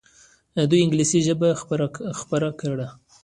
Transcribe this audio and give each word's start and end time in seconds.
دوی 0.69 0.81
انګلیسي 0.83 1.19
ژبه 1.27 1.49
خپره 2.19 2.49
کړه. 2.61 2.87